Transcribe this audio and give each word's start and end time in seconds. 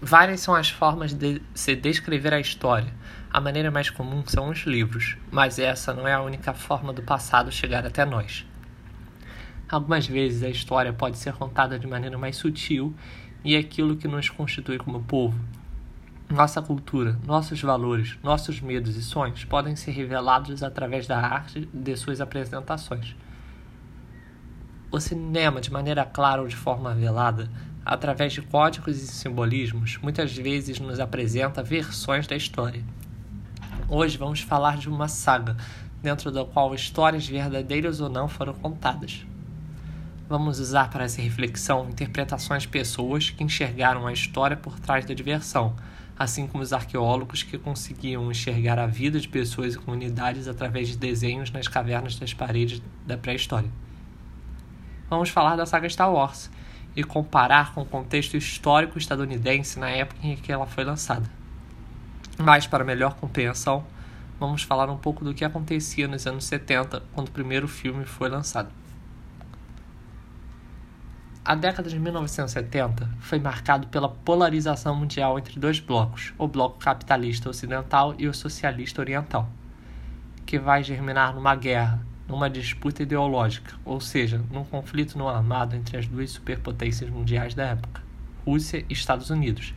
Várias 0.00 0.40
são 0.40 0.54
as 0.54 0.70
formas 0.70 1.12
de 1.12 1.42
se 1.52 1.74
descrever 1.74 2.32
a 2.32 2.38
história. 2.38 2.94
A 3.32 3.40
maneira 3.40 3.68
mais 3.68 3.90
comum 3.90 4.22
são 4.24 4.48
os 4.48 4.60
livros, 4.60 5.16
mas 5.28 5.58
essa 5.58 5.92
não 5.92 6.06
é 6.06 6.14
a 6.14 6.22
única 6.22 6.54
forma 6.54 6.92
do 6.92 7.02
passado 7.02 7.50
chegar 7.50 7.84
até 7.84 8.04
nós. 8.04 8.46
Algumas 9.68 10.06
vezes 10.06 10.44
a 10.44 10.48
história 10.48 10.92
pode 10.92 11.18
ser 11.18 11.34
contada 11.34 11.78
de 11.80 11.86
maneira 11.86 12.16
mais 12.16 12.36
sutil 12.36 12.94
e 13.44 13.56
é 13.56 13.58
aquilo 13.58 13.96
que 13.96 14.06
nos 14.06 14.30
constitui 14.30 14.78
como 14.78 15.02
povo. 15.02 15.38
Nossa 16.30 16.62
cultura, 16.62 17.18
nossos 17.26 17.60
valores, 17.60 18.16
nossos 18.22 18.60
medos 18.60 18.96
e 18.96 19.02
sonhos 19.02 19.44
podem 19.44 19.74
ser 19.74 19.90
revelados 19.90 20.62
através 20.62 21.08
da 21.08 21.18
arte 21.18 21.68
de 21.74 21.96
suas 21.96 22.20
apresentações. 22.20 23.16
O 24.90 25.00
cinema, 25.00 25.60
de 25.60 25.72
maneira 25.72 26.04
clara 26.04 26.40
ou 26.40 26.48
de 26.48 26.56
forma 26.56 26.94
velada, 26.94 27.50
através 27.88 28.34
de 28.34 28.42
códigos 28.42 29.02
e 29.02 29.06
simbolismos, 29.06 29.96
muitas 30.02 30.36
vezes 30.36 30.78
nos 30.78 31.00
apresenta 31.00 31.62
versões 31.62 32.26
da 32.26 32.36
história. 32.36 32.84
Hoje 33.88 34.18
vamos 34.18 34.42
falar 34.42 34.76
de 34.76 34.90
uma 34.90 35.08
saga, 35.08 35.56
dentro 36.02 36.30
da 36.30 36.44
qual 36.44 36.74
histórias 36.74 37.26
verdadeiras 37.26 37.98
ou 37.98 38.10
não 38.10 38.28
foram 38.28 38.52
contadas. 38.52 39.26
Vamos 40.28 40.60
usar 40.60 40.90
para 40.90 41.04
essa 41.04 41.22
reflexão 41.22 41.88
interpretações 41.88 42.64
de 42.64 42.68
pessoas 42.68 43.30
que 43.30 43.42
enxergaram 43.42 44.06
a 44.06 44.12
história 44.12 44.58
por 44.58 44.78
trás 44.78 45.06
da 45.06 45.14
diversão, 45.14 45.74
assim 46.18 46.46
como 46.46 46.62
os 46.62 46.74
arqueólogos 46.74 47.42
que 47.42 47.56
conseguiam 47.56 48.30
enxergar 48.30 48.78
a 48.78 48.86
vida 48.86 49.18
de 49.18 49.28
pessoas 49.28 49.74
e 49.74 49.78
comunidades 49.78 50.46
através 50.46 50.88
de 50.88 50.98
desenhos 50.98 51.50
nas 51.50 51.66
cavernas 51.66 52.18
das 52.18 52.34
paredes 52.34 52.82
da 53.06 53.16
pré-história. 53.16 53.70
Vamos 55.08 55.30
falar 55.30 55.56
da 55.56 55.64
saga 55.64 55.88
Star 55.88 56.12
Wars, 56.12 56.50
e 56.98 57.04
comparar 57.04 57.72
com 57.72 57.82
o 57.82 57.86
contexto 57.86 58.36
histórico 58.36 58.98
estadunidense 58.98 59.78
na 59.78 59.88
época 59.88 60.18
em 60.26 60.34
que 60.34 60.50
ela 60.50 60.66
foi 60.66 60.82
lançada. 60.82 61.30
Mas, 62.36 62.66
para 62.66 62.82
melhor 62.82 63.14
compreensão, 63.14 63.86
vamos 64.40 64.64
falar 64.64 64.90
um 64.90 64.96
pouco 64.96 65.24
do 65.24 65.32
que 65.32 65.44
acontecia 65.44 66.08
nos 66.08 66.26
anos 66.26 66.44
70, 66.46 67.00
quando 67.12 67.28
o 67.28 67.30
primeiro 67.30 67.68
filme 67.68 68.04
foi 68.04 68.28
lançado. 68.28 68.68
A 71.44 71.54
década 71.54 71.88
de 71.88 72.00
1970 72.00 73.08
foi 73.20 73.38
marcada 73.38 73.86
pela 73.86 74.08
polarização 74.08 74.96
mundial 74.96 75.38
entre 75.38 75.60
dois 75.60 75.78
blocos, 75.78 76.34
o 76.36 76.48
bloco 76.48 76.80
capitalista 76.80 77.48
ocidental 77.48 78.16
e 78.18 78.26
o 78.26 78.34
socialista 78.34 79.00
oriental, 79.00 79.48
que 80.44 80.58
vai 80.58 80.82
germinar 80.82 81.32
numa 81.32 81.54
guerra 81.54 82.07
numa 82.28 82.50
disputa 82.50 83.02
ideológica, 83.02 83.74
ou 83.84 84.00
seja, 84.00 84.44
num 84.52 84.62
conflito 84.62 85.16
não 85.16 85.28
armado 85.28 85.74
entre 85.74 85.96
as 85.96 86.06
duas 86.06 86.30
superpotências 86.30 87.08
mundiais 87.08 87.54
da 87.54 87.68
época, 87.68 88.02
Rússia 88.44 88.84
e 88.88 88.92
Estados 88.92 89.30
Unidos, 89.30 89.74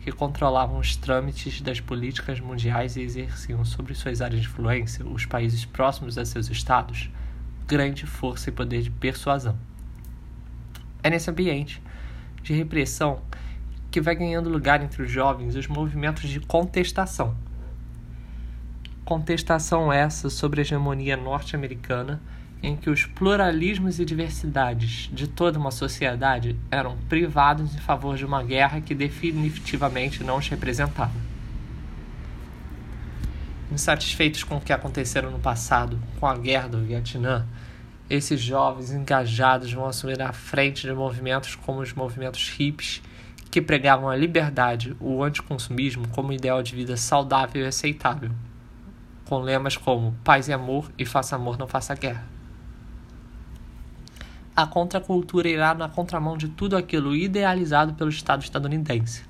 que 0.00 0.12
controlavam 0.12 0.78
os 0.78 0.94
trâmites 0.96 1.60
das 1.60 1.80
políticas 1.80 2.38
mundiais 2.38 2.96
e 2.96 3.02
exerciam 3.02 3.64
sobre 3.64 3.94
suas 3.94 4.22
áreas 4.22 4.42
de 4.42 4.46
influência, 4.46 5.04
os 5.04 5.26
países 5.26 5.64
próximos 5.64 6.16
a 6.16 6.24
seus 6.24 6.48
estados, 6.48 7.10
grande 7.66 8.06
força 8.06 8.50
e 8.50 8.52
poder 8.52 8.82
de 8.82 8.90
persuasão. 8.90 9.58
É 11.02 11.10
nesse 11.10 11.28
ambiente 11.28 11.82
de 12.42 12.54
repressão 12.54 13.20
que 13.90 14.00
vai 14.00 14.14
ganhando 14.14 14.48
lugar 14.48 14.82
entre 14.82 15.02
os 15.02 15.10
jovens 15.10 15.56
os 15.56 15.66
movimentos 15.66 16.28
de 16.28 16.38
contestação 16.38 17.36
Contestação 19.04 19.92
essa 19.92 20.30
sobre 20.30 20.60
a 20.60 20.62
hegemonia 20.62 21.16
norte-americana, 21.16 22.20
em 22.62 22.76
que 22.76 22.90
os 22.90 23.06
pluralismos 23.06 23.98
e 23.98 24.04
diversidades 24.04 25.08
de 25.12 25.26
toda 25.26 25.58
uma 25.58 25.70
sociedade 25.70 26.54
eram 26.70 26.96
privados 27.08 27.74
em 27.74 27.78
favor 27.78 28.16
de 28.16 28.24
uma 28.24 28.42
guerra 28.42 28.80
que 28.80 28.94
definitivamente 28.94 30.22
não 30.22 30.36
os 30.36 30.48
representava. 30.48 31.14
Insatisfeitos 33.72 34.44
com 34.44 34.58
o 34.58 34.60
que 34.60 34.72
aconteceram 34.72 35.30
no 35.30 35.38
passado, 35.38 35.98
com 36.18 36.26
a 36.26 36.36
guerra 36.36 36.68
do 36.68 36.82
Vietnã, 36.82 37.46
esses 38.08 38.40
jovens 38.40 38.90
engajados 38.90 39.72
vão 39.72 39.86
assumir 39.86 40.20
a 40.20 40.32
frente 40.32 40.86
de 40.86 40.92
movimentos 40.92 41.54
como 41.54 41.80
os 41.80 41.92
movimentos 41.92 42.50
hippies, 42.50 43.00
que 43.50 43.62
pregavam 43.62 44.08
a 44.08 44.16
liberdade, 44.16 44.96
o 45.00 45.22
anticonsumismo 45.22 46.06
como 46.08 46.32
ideal 46.32 46.62
de 46.62 46.74
vida 46.74 46.96
saudável 46.96 47.62
e 47.62 47.66
aceitável 47.66 48.30
com 49.30 49.38
lemas 49.38 49.76
como 49.76 50.12
paz 50.24 50.48
e 50.48 50.52
amor 50.52 50.90
e 50.98 51.06
faça 51.06 51.36
amor, 51.36 51.56
não 51.56 51.68
faça 51.68 51.94
guerra. 51.94 52.26
A 54.56 54.66
contracultura 54.66 55.48
irá 55.48 55.72
na 55.72 55.88
contramão 55.88 56.36
de 56.36 56.48
tudo 56.48 56.76
aquilo 56.76 57.14
idealizado 57.14 57.94
pelo 57.94 58.10
Estado 58.10 58.42
estadunidense. 58.42 59.22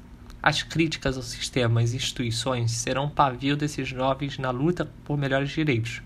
As 0.42 0.62
críticas 0.62 1.18
ao 1.18 1.22
sistema 1.22 1.82
e 1.82 1.84
instituições 1.84 2.70
serão 2.70 3.04
um 3.04 3.10
pavio 3.10 3.58
desses 3.58 3.86
jovens 3.86 4.38
na 4.38 4.50
luta 4.50 4.88
por 5.04 5.18
melhores 5.18 5.50
direitos, 5.50 6.00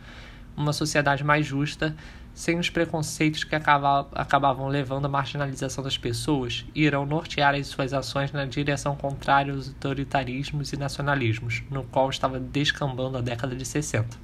uma 0.57 0.73
sociedade 0.73 1.23
mais 1.23 1.47
justa 1.47 1.95
sem 2.35 2.59
os 2.59 2.69
preconceitos 2.69 3.45
que 3.45 3.55
acabavam 3.55 4.67
levando 4.67 5.05
à 5.05 5.09
marginalização 5.09 5.85
das 5.85 5.97
pessoas, 5.97 6.67
irão 6.75 7.07
nortear 7.07 7.55
as 7.55 7.69
suas 7.69 7.93
ações 7.93 8.33
na 8.33 8.45
direção 8.45 8.97
contrária 8.97 9.55
aos 9.55 9.69
autoritarismos 9.69 10.73
e 10.73 10.77
nacionalismos, 10.77 11.63
no 11.71 11.85
qual 11.85 12.11
estava 12.11 12.41
descambando 12.41 13.17
a 13.17 13.21
década 13.21 13.55
de 13.55 13.65
60. 13.65 14.19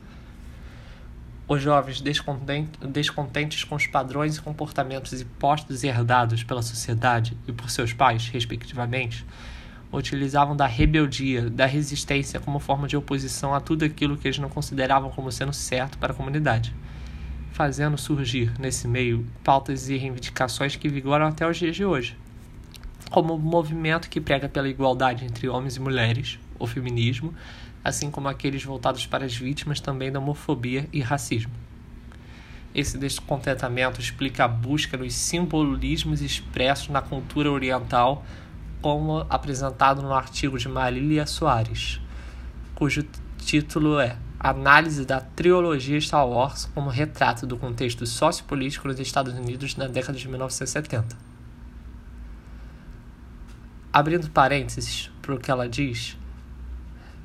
Os 1.46 1.62
jovens 1.62 2.00
descontentes 2.00 3.62
com 3.62 3.76
os 3.76 3.86
padrões 3.86 4.36
e 4.36 4.42
comportamentos 4.42 5.20
impostos 5.20 5.84
e 5.84 5.86
herdados 5.86 6.42
pela 6.42 6.62
sociedade 6.62 7.36
e 7.46 7.52
por 7.52 7.70
seus 7.70 7.92
pais, 7.92 8.28
respectivamente, 8.28 9.24
utilizavam 9.92 10.56
da 10.56 10.66
rebeldia, 10.66 11.48
da 11.48 11.66
resistência 11.66 12.40
como 12.40 12.58
forma 12.58 12.88
de 12.88 12.96
oposição 12.96 13.54
a 13.54 13.60
tudo 13.60 13.84
aquilo 13.84 14.16
que 14.16 14.26
eles 14.26 14.38
não 14.38 14.48
consideravam 14.48 15.10
como 15.10 15.30
sendo 15.30 15.52
certo 15.52 15.96
para 15.96 16.12
a 16.12 16.16
comunidade 16.16 16.74
fazendo 17.60 17.98
surgir 17.98 18.50
nesse 18.58 18.88
meio 18.88 19.26
pautas 19.44 19.90
e 19.90 19.96
reivindicações 19.98 20.76
que 20.76 20.88
vigoram 20.88 21.26
até 21.26 21.46
os 21.46 21.58
dias 21.58 21.76
de 21.76 21.84
hoje, 21.84 22.16
como 23.10 23.34
o 23.34 23.38
movimento 23.38 24.08
que 24.08 24.18
prega 24.18 24.48
pela 24.48 24.66
igualdade 24.66 25.26
entre 25.26 25.46
homens 25.46 25.76
e 25.76 25.80
mulheres, 25.80 26.38
o 26.58 26.66
feminismo, 26.66 27.34
assim 27.84 28.10
como 28.10 28.28
aqueles 28.28 28.64
voltados 28.64 29.04
para 29.04 29.26
as 29.26 29.36
vítimas 29.36 29.78
também 29.78 30.10
da 30.10 30.18
homofobia 30.18 30.88
e 30.90 31.02
racismo. 31.02 31.52
Esse 32.74 32.96
descontentamento 32.96 34.00
explica 34.00 34.44
a 34.44 34.48
busca 34.48 34.96
nos 34.96 35.12
simbolismos 35.12 36.22
expressos 36.22 36.88
na 36.88 37.02
cultura 37.02 37.50
oriental, 37.52 38.24
como 38.80 39.26
apresentado 39.28 40.00
no 40.00 40.14
artigo 40.14 40.58
de 40.58 40.66
Marília 40.66 41.26
Soares, 41.26 42.00
cujo 42.74 43.04
título 43.36 44.00
é 44.00 44.16
análise 44.40 45.04
da 45.04 45.20
trilogia 45.20 46.00
Star 46.00 46.26
Wars 46.26 46.64
como 46.74 46.88
retrato 46.88 47.46
do 47.46 47.58
contexto 47.58 48.06
sociopolítico 48.06 48.88
nos 48.88 48.98
Estados 48.98 49.34
Unidos 49.34 49.76
na 49.76 49.86
década 49.86 50.18
de 50.18 50.26
1970. 50.26 51.14
Abrindo 53.92 54.30
parênteses 54.30 55.10
para 55.20 55.34
o 55.34 55.38
que 55.38 55.50
ela 55.50 55.68
diz, 55.68 56.16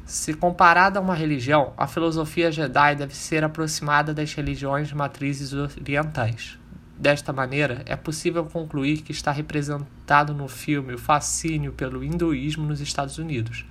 se 0.06 0.34
comparada 0.34 1.00
a 1.00 1.02
uma 1.02 1.16
religião, 1.16 1.74
a 1.78 1.88
filosofia 1.88 2.52
Jedi 2.52 2.96
deve 2.96 3.16
ser 3.16 3.46
aproximada 3.46 4.14
das 4.14 4.34
religiões 4.34 4.92
matrizes 4.92 5.54
orientais. 5.54 6.59
Desta 6.98 7.31
maneira, 7.31 7.81
é 7.86 7.96
possível 7.96 8.46
concluir 8.46 9.02
que 9.02 9.12
está 9.12 9.31
representado 9.31 10.34
no 10.34 10.48
filme 10.48 10.94
o 10.94 10.98
fascínio 10.98 11.72
pelo 11.72 12.04
hinduísmo 12.04 12.66
nos 12.66 12.81
Estados 12.81 13.18
Unidos, 13.18 13.66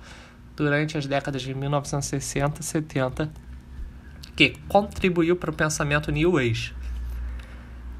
durante 0.55 0.97
as 0.97 1.05
décadas 1.05 1.41
de 1.41 1.53
1960 1.53 2.61
e 2.61 2.63
70, 2.63 3.31
que 4.35 4.57
contribuiu 4.67 5.35
para 5.35 5.51
o 5.51 5.53
pensamento 5.53 6.11
New 6.11 6.37
Age. 6.37 6.73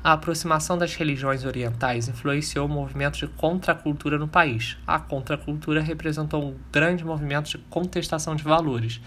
A 0.03 0.13
aproximação 0.13 0.77
das 0.77 0.93
religiões 0.93 1.43
orientais 1.45 2.07
influenciou 2.07 2.67
o 2.67 2.69
movimento 2.69 3.17
de 3.17 3.27
contracultura 3.27 4.19
no 4.19 4.27
país. 4.27 4.77
A 4.85 4.99
contracultura 4.99 5.81
representou 5.81 6.43
um 6.43 6.55
grande 6.71 7.03
movimento 7.03 7.49
de 7.49 7.57
contestação 7.57 8.35
de 8.35 8.43
valores, 8.43 9.01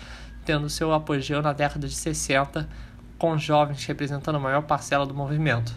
tendo 0.45 0.69
seu 0.69 0.93
apogeu 0.93 1.41
na 1.41 1.53
década 1.53 1.87
de 1.87 1.95
60, 1.95 2.69
com 3.17 3.39
jovens 3.39 3.85
representando 3.85 4.37
a 4.37 4.41
maior 4.41 4.63
parcela 4.63 5.07
do 5.07 5.15
movimento. 5.15 5.73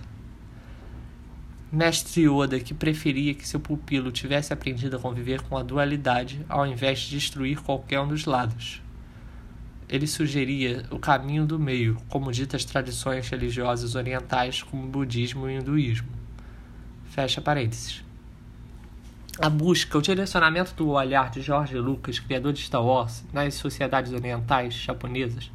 Mestre 1.71 2.27
Yoda, 2.27 2.59
que 2.59 2.73
preferia 2.73 3.33
que 3.33 3.47
seu 3.47 3.57
pupilo 3.57 4.12
tivesse 4.12 4.51
aprendido 4.51 4.97
a 4.97 5.00
conviver 5.00 5.41
com 5.41 5.56
a 5.57 5.63
dualidade 5.63 6.45
ao 6.50 6.68
invés 6.68 7.00
de 7.00 7.12
destruir 7.12 7.62
qualquer 7.62 8.01
um 8.01 8.09
dos 8.09 8.25
lados. 8.25 8.81
Ele 9.88 10.06
sugeria 10.06 10.85
o 10.91 11.00
caminho 11.00 11.45
do 11.45 11.57
meio, 11.57 11.95
como 12.09 12.29
ditas 12.29 12.65
tradições 12.65 13.29
religiosas 13.29 13.95
orientais 13.95 14.62
como 14.62 14.83
o 14.83 14.89
budismo 14.89 15.50
e 15.50 15.56
o 15.56 15.62
hinduísmo. 15.62 16.09
Fecha 17.06 17.39
parênteses. 17.39 18.03
A 19.39 19.50
busca, 19.50 19.97
o 19.97 20.01
direcionamento 20.01 20.73
do 20.75 20.89
olhar 20.89 21.31
de 21.31 21.41
George 21.41 21.77
Lucas, 21.77 22.19
criador 22.19 22.51
de 22.51 22.63
Star 22.63 22.83
Wars, 22.83 23.23
nas 23.31 23.53
sociedades 23.53 24.12
orientais 24.12 24.73
japonesas, 24.73 25.50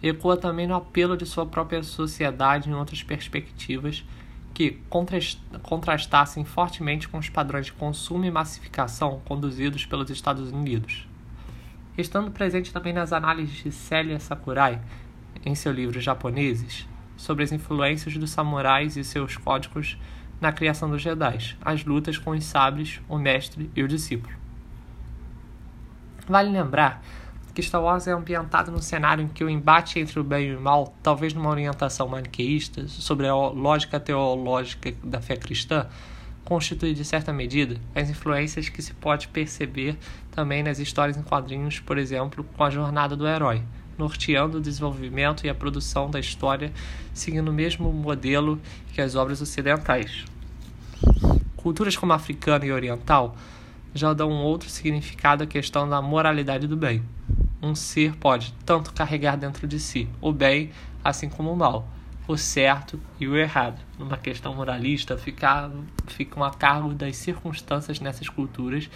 ecoa 0.00 0.36
também 0.36 0.68
no 0.68 0.76
apelo 0.76 1.16
de 1.16 1.26
sua 1.26 1.44
própria 1.44 1.82
sociedade 1.82 2.70
em 2.70 2.74
outras 2.74 3.02
perspectivas 3.02 4.04
que 4.52 4.80
contrastassem 5.62 6.44
fortemente 6.44 7.08
com 7.08 7.18
os 7.18 7.28
padrões 7.28 7.66
de 7.66 7.72
consumo 7.72 8.24
e 8.24 8.30
massificação 8.30 9.20
conduzidos 9.24 9.86
pelos 9.86 10.10
Estados 10.10 10.50
Unidos. 10.50 11.08
Estando 11.96 12.30
presente 12.30 12.72
também 12.72 12.92
nas 12.92 13.12
análises 13.12 13.62
de 13.62 13.72
Celia 13.72 14.18
Sakurai, 14.18 14.80
em 15.44 15.54
seu 15.54 15.72
livro 15.72 16.00
Japoneses, 16.00 16.86
sobre 17.16 17.44
as 17.44 17.52
influências 17.52 18.16
dos 18.16 18.30
samurais 18.30 18.96
e 18.96 19.04
seus 19.04 19.36
códigos 19.36 19.98
na 20.40 20.52
criação 20.52 20.90
dos 20.90 21.02
Jedi, 21.02 21.56
as 21.60 21.84
lutas 21.84 22.16
com 22.18 22.30
os 22.30 22.44
sabres, 22.44 23.00
o 23.08 23.18
mestre 23.18 23.70
e 23.76 23.82
o 23.82 23.88
discípulo. 23.88 24.34
Vale 26.26 26.50
lembrar 26.50 27.02
que 27.52 27.62
Star 27.62 27.82
Wars 27.82 28.06
é 28.06 28.12
ambientado 28.12 28.70
num 28.70 28.80
cenário 28.80 29.24
em 29.24 29.28
que 29.28 29.44
o 29.44 29.50
embate 29.50 29.98
entre 29.98 30.18
o 30.18 30.24
bem 30.24 30.48
e 30.48 30.56
o 30.56 30.60
mal, 30.60 30.94
talvez 31.02 31.34
numa 31.34 31.50
orientação 31.50 32.08
maniqueísta 32.08 32.86
sobre 32.88 33.26
a 33.26 33.34
lógica 33.34 33.98
teológica 33.98 34.92
da 35.02 35.20
fé 35.20 35.36
cristã, 35.36 35.86
constitui 36.44 36.94
de 36.94 37.04
certa 37.04 37.32
medida 37.32 37.76
as 37.94 38.10
influências 38.10 38.68
que 38.68 38.82
se 38.82 38.92
pode 38.94 39.28
perceber 39.28 39.96
também 40.30 40.62
nas 40.62 40.78
histórias 40.78 41.16
em 41.16 41.22
quadrinhos, 41.22 41.80
por 41.80 41.98
exemplo, 41.98 42.44
com 42.56 42.64
a 42.64 42.70
jornada 42.70 43.16
do 43.16 43.26
herói, 43.26 43.62
norteando 43.96 44.58
o 44.58 44.60
desenvolvimento 44.60 45.46
e 45.46 45.48
a 45.48 45.54
produção 45.54 46.10
da 46.10 46.18
história, 46.18 46.72
seguindo 47.12 47.48
o 47.48 47.52
mesmo 47.52 47.92
modelo 47.92 48.60
que 48.92 49.00
as 49.00 49.14
obras 49.14 49.40
ocidentais. 49.40 50.24
Culturas 51.56 51.96
como 51.96 52.12
a 52.12 52.16
africana 52.16 52.64
e 52.64 52.72
oriental 52.72 53.36
já 53.94 54.12
dão 54.12 54.30
um 54.30 54.42
outro 54.42 54.68
significado 54.68 55.44
à 55.44 55.46
questão 55.46 55.88
da 55.88 56.00
moralidade 56.00 56.66
do 56.66 56.76
bem. 56.76 57.02
Um 57.62 57.74
ser 57.74 58.16
pode 58.16 58.54
tanto 58.64 58.92
carregar 58.92 59.36
dentro 59.36 59.66
de 59.66 59.78
si 59.78 60.08
o 60.20 60.32
bem, 60.32 60.70
assim 61.04 61.28
como 61.28 61.52
o 61.52 61.56
mal, 61.56 61.86
o 62.26 62.36
certo 62.36 63.00
e 63.18 63.28
o 63.28 63.36
errado. 63.36 63.80
Numa 63.98 64.16
questão 64.16 64.54
moralista, 64.54 65.18
fica, 65.18 65.70
ficam 66.06 66.42
a 66.42 66.50
cargo 66.50 66.94
das 66.94 67.16
circunstâncias 67.16 68.00
nessas 68.00 68.28
culturas 68.28 68.88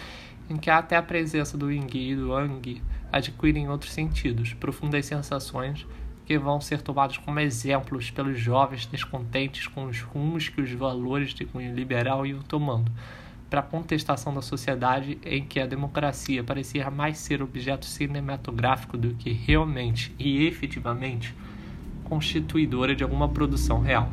em 0.49 0.57
que 0.57 0.71
até 0.71 0.97
a 0.97 1.03
presença 1.03 1.57
do 1.57 1.71
yin 1.71 1.87
e 1.95 2.15
do 2.15 2.39
yang 2.39 2.83
adquirem 3.11 3.69
outros 3.69 3.93
sentidos, 3.93 4.53
profundas 4.55 5.07
sensações 5.07 5.87
que 6.27 6.39
vão 6.39 6.61
ser 6.61 6.81
tomados 6.81 7.19
como 7.19 7.41
exemplos 7.41 8.11
pelos 8.11 8.39
jovens 8.39 8.87
descontentes 8.87 9.67
com 9.67 9.85
os 9.85 10.01
rumos 10.01 10.49
que 10.49 10.61
os 10.61 10.71
valores 10.73 11.35
de 11.35 11.45
cunho 11.45 11.75
liberal 11.75 12.27
iam 12.27 12.41
tomando, 12.43 12.91
para 13.55 13.61
a 13.61 13.62
contestação 13.62 14.35
da 14.35 14.43
sociedade 14.43 15.17
em 15.25 15.45
que 15.45 15.61
a 15.61 15.67
democracia 15.67 16.43
parecia 16.43 16.91
mais 16.91 17.19
ser 17.19 17.41
objeto 17.41 17.87
cinematográfico 17.87 18.99
do 18.99 19.15
que 19.15 19.31
realmente 19.31 20.12
e 20.19 20.45
efetivamente 20.45 21.33
constituidora 22.03 22.97
de 22.97 23.05
alguma 23.05 23.29
produção 23.29 23.81
real. 23.81 24.11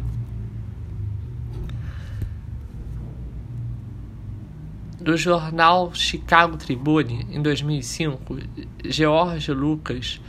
Do 4.99 5.17
jornal 5.17 5.91
Chicago 5.95 6.55
Tribune, 6.55 7.25
em 7.31 7.41
2005, 7.41 8.37
George 8.85 9.51
Lucas 9.51 10.21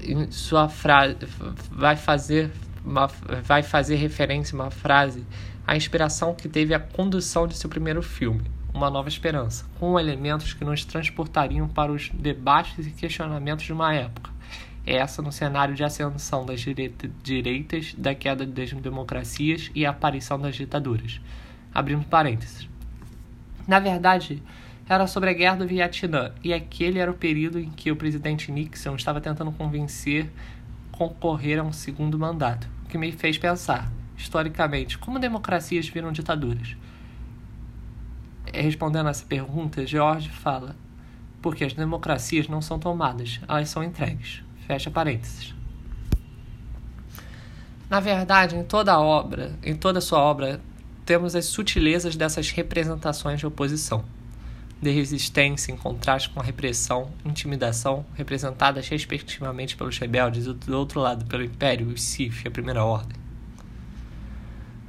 em 0.00 0.30
sua 0.30 0.68
frase 0.68 1.16
vai 1.72 1.96
fazer 1.96 2.52
uma, 2.84 3.08
vai 3.42 3.64
fazer 3.64 3.96
referência 3.96 4.56
a 4.56 4.62
uma 4.62 4.70
frase 4.70 5.26
à 5.66 5.76
inspiração 5.76 6.34
que 6.34 6.48
teve 6.48 6.72
a 6.72 6.78
condução 6.78 7.46
de 7.46 7.56
seu 7.56 7.68
primeiro 7.68 8.02
filme, 8.02 8.42
Uma 8.72 8.88
Nova 8.88 9.08
Esperança, 9.08 9.64
com 9.80 9.98
elementos 9.98 10.52
que 10.52 10.64
nos 10.64 10.84
transportariam 10.84 11.66
para 11.66 11.90
os 11.90 12.10
debates 12.10 12.86
e 12.86 12.90
questionamentos 12.90 13.64
de 13.64 13.72
uma 13.72 13.92
época. 13.92 14.30
Essa 14.86 15.20
no 15.20 15.32
cenário 15.32 15.74
de 15.74 15.82
ascensão 15.82 16.46
das 16.46 16.64
direitas, 17.22 17.94
da 17.98 18.14
queda 18.14 18.46
das 18.46 18.72
democracias 18.72 19.70
e 19.74 19.84
a 19.84 19.90
aparição 19.90 20.38
das 20.38 20.54
ditaduras 20.54 21.20
abrindo 21.76 22.06
parênteses. 22.06 22.66
Na 23.68 23.78
verdade, 23.78 24.42
era 24.88 25.06
sobre 25.06 25.28
a 25.28 25.34
guerra 25.34 25.56
do 25.56 25.66
Vietnã, 25.66 26.32
e 26.42 26.54
aquele 26.54 26.98
era 26.98 27.10
o 27.10 27.14
período 27.14 27.58
em 27.58 27.68
que 27.68 27.92
o 27.92 27.96
presidente 27.96 28.50
Nixon 28.50 28.94
estava 28.94 29.20
tentando 29.20 29.52
convencer 29.52 30.30
concorrer 30.90 31.58
a 31.58 31.62
um 31.62 31.72
segundo 31.72 32.18
mandato, 32.18 32.66
o 32.84 32.88
que 32.88 32.96
me 32.96 33.12
fez 33.12 33.36
pensar, 33.36 33.92
historicamente, 34.16 34.98
como 34.98 35.18
democracias 35.18 35.88
viram 35.88 36.12
ditaduras. 36.12 36.76
Respondendo 38.52 39.06
a 39.06 39.10
essa 39.10 39.24
pergunta, 39.24 39.86
George 39.86 40.30
fala: 40.30 40.76
porque 41.42 41.64
as 41.64 41.72
democracias 41.72 42.48
não 42.48 42.60
são 42.60 42.78
tomadas, 42.78 43.40
elas 43.46 43.68
são 43.68 43.84
entregues. 43.84 44.42
Fecha 44.66 44.90
parênteses. 44.90 45.54
Na 47.88 48.00
verdade, 48.00 48.56
em 48.56 48.64
toda 48.64 48.92
a 48.92 49.00
obra, 49.00 49.56
em 49.62 49.76
toda 49.76 50.00
sua 50.00 50.18
obra, 50.18 50.60
temos 51.04 51.36
as 51.36 51.44
sutilezas 51.44 52.16
dessas 52.16 52.50
representações 52.50 53.38
de 53.38 53.46
oposição, 53.46 54.04
de 54.82 54.90
resistência 54.90 55.70
em 55.70 55.76
contraste 55.76 56.30
com 56.30 56.40
a 56.40 56.42
repressão, 56.42 57.12
intimidação, 57.24 58.04
representadas 58.14 58.88
respectivamente 58.88 59.76
pelos 59.76 59.98
rebeldes 59.98 60.46
e 60.46 60.52
do 60.52 60.76
outro 60.76 60.98
lado 60.98 61.26
pelo 61.26 61.44
Império, 61.44 61.86
os 61.86 62.18
e 62.18 62.32
a 62.44 62.50
Primeira 62.50 62.84
Ordem. 62.84 63.25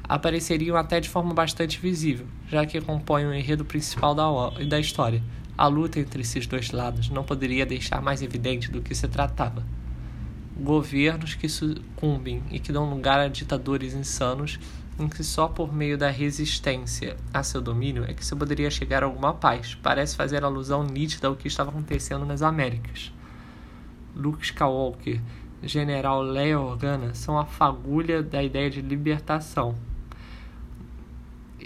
Apareceriam 0.09 0.77
até 0.77 1.01
de 1.01 1.09
forma 1.09 1.33
bastante 1.33 1.79
visível, 1.79 2.27
já 2.47 2.65
que 2.65 2.79
compõem 2.79 3.25
o 3.25 3.33
enredo 3.33 3.65
principal 3.65 4.15
da, 4.15 4.25
da 4.65 4.79
história. 4.79 5.21
A 5.57 5.67
luta 5.67 5.99
entre 5.99 6.21
esses 6.21 6.47
dois 6.47 6.71
lados 6.71 7.09
não 7.09 7.25
poderia 7.25 7.65
deixar 7.65 8.01
mais 8.01 8.21
evidente 8.21 8.71
do 8.71 8.81
que 8.81 8.95
se 8.95 9.05
tratava. 9.09 9.65
Governos 10.55 11.35
que 11.35 11.49
sucumbem 11.49 12.41
e 12.49 12.57
que 12.57 12.71
dão 12.71 12.89
lugar 12.89 13.19
a 13.19 13.27
ditadores 13.27 13.93
insanos 13.93 14.57
em 14.97 15.09
que 15.09 15.23
só 15.23 15.47
por 15.47 15.73
meio 15.73 15.97
da 15.97 16.09
resistência 16.09 17.17
a 17.33 17.43
seu 17.43 17.61
domínio 17.61 18.05
é 18.05 18.13
que 18.13 18.25
se 18.25 18.35
poderia 18.35 18.71
chegar 18.71 19.03
a 19.03 19.07
alguma 19.07 19.33
paz. 19.33 19.75
Parece 19.75 20.15
fazer 20.15 20.43
alusão 20.43 20.85
nítida 20.85 21.27
ao 21.27 21.35
que 21.35 21.49
estava 21.49 21.69
acontecendo 21.69 22.25
nas 22.25 22.41
Américas. 22.41 23.11
Luke 24.15 24.43
Skywalker, 24.43 25.21
General 25.61 26.21
Leia 26.21 26.59
Organa 26.59 27.13
são 27.13 27.37
a 27.37 27.45
fagulha 27.45 28.23
da 28.23 28.41
ideia 28.41 28.69
de 28.69 28.81
libertação 28.81 29.75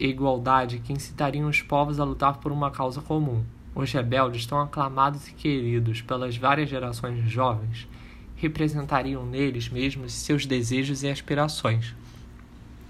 e 0.01 0.07
igualdade 0.07 0.79
que 0.79 0.91
incitariam 0.91 1.47
os 1.47 1.61
povos 1.61 1.99
a 1.99 2.03
lutar 2.03 2.37
por 2.39 2.51
uma 2.51 2.71
causa 2.71 2.99
comum. 3.01 3.45
Os 3.75 3.91
rebeldes, 3.93 4.47
tão 4.47 4.59
aclamados 4.59 5.27
e 5.27 5.33
queridos 5.33 6.01
pelas 6.01 6.35
várias 6.35 6.67
gerações 6.67 7.23
jovens, 7.29 7.87
representariam 8.35 9.23
neles 9.23 9.69
mesmos 9.69 10.11
seus 10.11 10.47
desejos 10.47 11.03
e 11.03 11.07
aspirações 11.07 11.95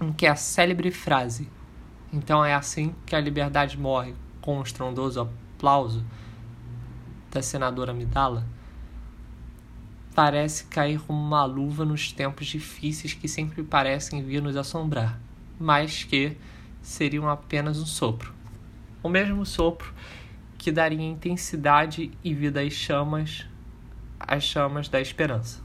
em 0.00 0.10
que 0.10 0.26
a 0.26 0.34
célebre 0.34 0.90
frase 0.90 1.48
Então 2.12 2.44
é 2.44 2.54
assim 2.54 2.94
que 3.06 3.14
a 3.14 3.20
liberdade 3.20 3.78
morre, 3.78 4.14
com 4.40 4.58
um 4.58 4.62
estrondoso 4.62 5.20
aplauso 5.20 6.04
da 7.30 7.42
senadora 7.42 7.94
Midala, 7.94 8.46
parece 10.14 10.64
cair 10.64 11.00
como 11.00 11.18
uma 11.18 11.44
luva 11.44 11.84
nos 11.84 12.10
tempos 12.10 12.46
difíceis 12.46 13.14
que 13.14 13.28
sempre 13.28 13.62
parecem 13.62 14.22
vir 14.22 14.42
nos 14.42 14.56
assombrar, 14.56 15.18
mas 15.58 16.04
que 16.04 16.36
seriam 16.82 17.28
apenas 17.28 17.78
um 17.78 17.86
sopro. 17.86 18.34
O 19.02 19.08
mesmo 19.08 19.46
sopro 19.46 19.94
que 20.58 20.70
daria 20.70 21.00
intensidade 21.00 22.10
e 22.22 22.34
vida 22.34 22.60
às 22.60 22.72
chamas, 22.72 23.46
às 24.18 24.42
chamas 24.42 24.88
da 24.88 25.00
esperança. 25.00 25.61